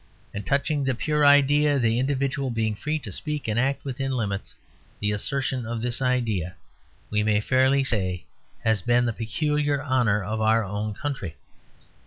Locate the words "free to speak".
2.73-3.47